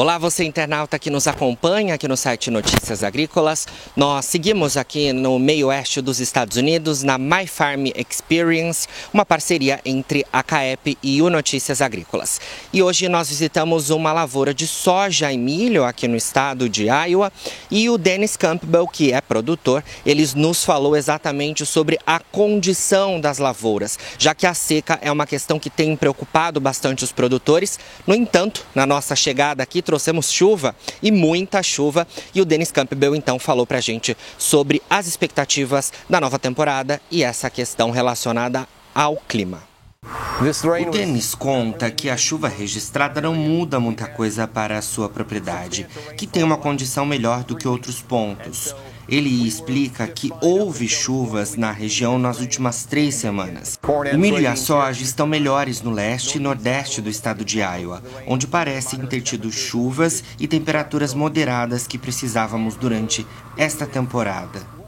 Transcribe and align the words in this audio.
Olá, 0.00 0.16
você 0.16 0.44
internauta 0.44 0.98
que 0.98 1.10
nos 1.10 1.26
acompanha 1.26 1.94
aqui 1.94 2.08
no 2.08 2.16
site 2.16 2.50
Notícias 2.50 3.04
Agrícolas. 3.04 3.68
Nós 3.94 4.24
seguimos 4.24 4.78
aqui 4.78 5.12
no 5.12 5.38
meio 5.38 5.66
oeste 5.66 6.00
dos 6.00 6.20
Estados 6.20 6.56
Unidos 6.56 7.02
na 7.02 7.18
My 7.18 7.46
Farm 7.46 7.84
Experience, 7.94 8.88
uma 9.12 9.26
parceria 9.26 9.78
entre 9.84 10.24
a 10.32 10.42
CAEP 10.42 10.96
e 11.02 11.20
o 11.20 11.28
Notícias 11.28 11.82
Agrícolas. 11.82 12.40
E 12.72 12.82
hoje 12.82 13.10
nós 13.10 13.28
visitamos 13.28 13.90
uma 13.90 14.10
lavoura 14.10 14.54
de 14.54 14.66
soja 14.66 15.30
e 15.30 15.36
milho 15.36 15.84
aqui 15.84 16.08
no 16.08 16.16
estado 16.16 16.66
de 16.66 16.86
Iowa 16.86 17.30
e 17.70 17.90
o 17.90 17.98
Dennis 17.98 18.38
Campbell, 18.38 18.88
que 18.88 19.12
é 19.12 19.20
produtor, 19.20 19.84
ele 20.06 20.26
nos 20.34 20.64
falou 20.64 20.96
exatamente 20.96 21.66
sobre 21.66 21.98
a 22.06 22.18
condição 22.18 23.20
das 23.20 23.36
lavouras, 23.36 23.98
já 24.18 24.34
que 24.34 24.46
a 24.46 24.54
seca 24.54 24.98
é 25.02 25.12
uma 25.12 25.26
questão 25.26 25.58
que 25.58 25.68
tem 25.68 25.94
preocupado 25.94 26.58
bastante 26.58 27.04
os 27.04 27.12
produtores. 27.12 27.78
No 28.06 28.14
entanto, 28.14 28.64
na 28.74 28.86
nossa 28.86 29.14
chegada 29.14 29.62
aqui, 29.62 29.82
trouxemos 29.90 30.30
chuva 30.30 30.76
e 31.02 31.10
muita 31.10 31.64
chuva. 31.64 32.06
E 32.32 32.40
o 32.40 32.44
Denis 32.44 32.70
Campbell 32.70 33.16
então 33.16 33.40
falou 33.40 33.66
para 33.66 33.78
a 33.78 33.80
gente 33.80 34.16
sobre 34.38 34.80
as 34.88 35.08
expectativas 35.08 35.92
da 36.08 36.20
nova 36.20 36.38
temporada 36.38 37.00
e 37.10 37.24
essa 37.24 37.50
questão 37.50 37.90
relacionada 37.90 38.68
ao 38.94 39.16
clima. 39.16 39.64
O 40.02 40.90
Denis 40.90 41.34
conta 41.34 41.90
que 41.90 42.08
a 42.08 42.16
chuva 42.16 42.48
registrada 42.48 43.20
não 43.20 43.34
muda 43.34 43.80
muita 43.80 44.06
coisa 44.06 44.46
para 44.46 44.78
a 44.78 44.82
sua 44.82 45.08
propriedade, 45.08 45.86
que 46.16 46.26
tem 46.26 46.42
uma 46.42 46.56
condição 46.56 47.04
melhor 47.04 47.42
do 47.42 47.56
que 47.56 47.68
outros 47.68 48.00
pontos. 48.00 48.74
Ele 49.08 49.46
explica 49.46 50.06
que 50.06 50.32
houve 50.40 50.88
chuvas 50.88 51.56
na 51.56 51.72
região 51.72 52.18
nas 52.18 52.40
últimas 52.40 52.84
três 52.84 53.14
semanas. 53.14 53.78
O 54.12 54.18
milho 54.18 54.40
e 54.40 54.46
a 54.46 54.56
soja 54.56 55.02
estão 55.02 55.26
melhores 55.26 55.82
no 55.82 55.90
leste 55.90 56.36
e 56.36 56.40
nordeste 56.40 57.00
do 57.00 57.10
estado 57.10 57.44
de 57.44 57.58
Iowa, 57.58 58.02
onde 58.26 58.46
parecem 58.46 59.00
ter 59.06 59.20
tido 59.20 59.50
chuvas 59.50 60.22
e 60.38 60.46
temperaturas 60.46 61.14
moderadas 61.14 61.86
que 61.86 61.98
precisávamos 61.98 62.76
durante 62.76 63.26
esta 63.56 63.86
temporada. 63.86 64.80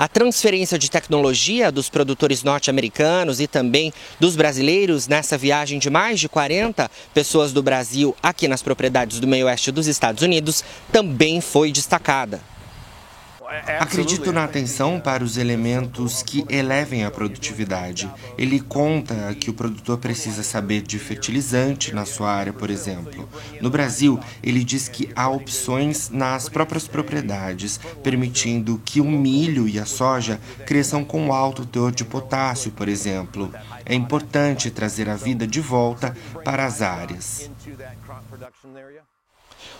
A 0.00 0.08
transferência 0.08 0.78
de 0.78 0.90
tecnologia 0.90 1.70
dos 1.70 1.90
produtores 1.90 2.42
norte-americanos 2.42 3.38
e 3.38 3.46
também 3.46 3.92
dos 4.18 4.34
brasileiros 4.34 5.06
nessa 5.06 5.36
viagem 5.36 5.78
de 5.78 5.90
mais 5.90 6.18
de 6.18 6.26
40 6.26 6.90
pessoas 7.12 7.52
do 7.52 7.62
Brasil 7.62 8.16
aqui 8.22 8.48
nas 8.48 8.62
propriedades 8.62 9.20
do 9.20 9.26
meio-oeste 9.26 9.70
dos 9.70 9.86
Estados 9.86 10.22
Unidos 10.22 10.64
também 10.90 11.42
foi 11.42 11.70
destacada. 11.70 12.40
Acredito 13.80 14.32
na 14.32 14.44
atenção 14.44 15.00
para 15.00 15.24
os 15.24 15.36
elementos 15.36 16.22
que 16.22 16.44
elevem 16.48 17.04
a 17.04 17.10
produtividade. 17.10 18.08
Ele 18.38 18.60
conta 18.60 19.34
que 19.34 19.50
o 19.50 19.54
produtor 19.54 19.98
precisa 19.98 20.44
saber 20.44 20.82
de 20.82 20.98
fertilizante 20.98 21.92
na 21.92 22.04
sua 22.04 22.30
área, 22.30 22.52
por 22.52 22.70
exemplo. 22.70 23.28
No 23.60 23.68
Brasil, 23.68 24.20
ele 24.42 24.62
diz 24.62 24.88
que 24.88 25.10
há 25.16 25.28
opções 25.28 26.10
nas 26.10 26.48
próprias 26.48 26.86
propriedades, 26.86 27.80
permitindo 28.04 28.80
que 28.84 29.00
o 29.00 29.04
milho 29.04 29.66
e 29.66 29.80
a 29.80 29.86
soja 29.86 30.40
cresçam 30.64 31.04
com 31.04 31.32
alto 31.32 31.66
teor 31.66 31.90
de 31.90 32.04
potássio, 32.04 32.70
por 32.70 32.88
exemplo. 32.88 33.52
É 33.84 33.94
importante 33.94 34.70
trazer 34.70 35.08
a 35.08 35.16
vida 35.16 35.46
de 35.46 35.60
volta 35.60 36.16
para 36.44 36.64
as 36.64 36.82
áreas. 36.82 37.50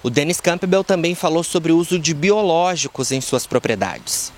O 0.02 0.10
Dennis 0.10 0.40
Campbell 0.40 0.84
também 0.84 1.14
falou 1.14 1.44
sobre 1.44 1.72
o 1.72 1.78
uso 1.78 1.98
de 1.98 2.14
biológicos 2.14 3.12
em 3.12 3.20
suas 3.20 3.46
propriedades. 3.46 4.32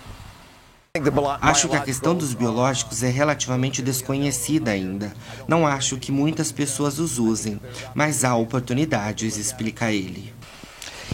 Acho 1.41 1.71
que 1.71 1.77
a 1.77 1.81
questão 1.81 2.15
dos 2.15 2.35
biológicos 2.35 3.03
é 3.03 3.09
relativamente 3.09 3.81
desconhecida 3.81 4.73
ainda. 4.73 5.15
Não 5.49 5.67
acho 5.67 5.97
que 5.97 6.13
muitas 6.13 6.53
pessoas 6.53 6.99
os 6.99 7.19
usem, 7.19 7.59
mas 7.95 8.25
há 8.25 8.37
oportunidades, 8.37 9.39
explica 9.39 9.91
ele. 9.91 10.35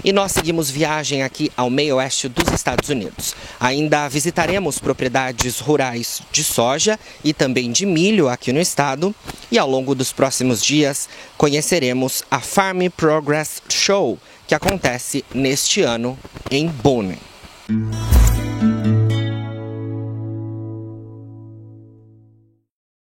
E 0.05 0.13
nós 0.13 0.33
seguimos 0.33 0.71
viagem 0.71 1.23
aqui 1.23 1.51
ao 1.57 1.71
meio 1.71 1.97
oeste 1.97 2.29
dos 2.29 2.53
Estados 2.53 2.89
Unidos. 2.89 3.35
Ainda 3.59 4.09
visitaremos 4.09 4.79
propriedades 4.79 5.59
rurais 5.59 6.23
de 6.33 6.45
soja 6.45 6.99
e 7.25 7.33
também 7.33 7.71
de 7.73 7.85
milho 7.85 8.29
aqui 8.29 8.53
no 8.53 8.61
estado. 8.61 9.15
E 9.51 9.59
ao 9.59 9.69
longo 9.69 9.95
dos 9.95 10.13
próximos 10.13 10.63
dias 10.63 11.09
conheceremos 11.37 12.23
a 12.31 12.41
Farm 12.41 12.89
Progress 12.97 13.63
Show, 13.69 14.19
que 14.47 14.55
acontece 14.55 15.25
neste 15.35 15.83
ano 15.83 16.19
em 16.51 16.67
Boone. 16.69 17.19